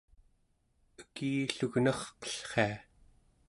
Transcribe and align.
ekillugnarqellria 1.01 2.75